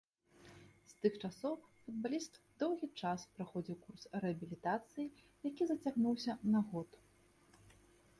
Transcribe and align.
З 0.91 1.01
тых 1.05 1.17
часоў 1.27 1.57
футбаліст 1.81 2.39
доўгі 2.63 2.89
час 3.01 3.25
праходзіў 3.35 3.77
курс 3.83 4.07
рэабілітацыі, 4.23 5.05
які 5.49 5.63
зацягнуўся 5.73 6.33
на 6.55 6.61
год. 6.73 6.89